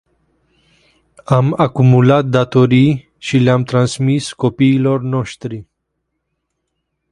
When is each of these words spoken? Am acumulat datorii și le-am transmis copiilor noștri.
Am 1.25 1.53
acumulat 1.57 2.25
datorii 2.25 3.09
și 3.17 3.37
le-am 3.37 3.63
transmis 3.63 4.33
copiilor 4.33 5.01
noștri. 5.01 5.65